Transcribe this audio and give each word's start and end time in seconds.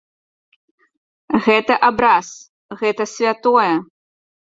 Гэта 1.45 1.73
абраз, 1.91 2.27
гэта 2.83 3.03
святое. 3.17 3.73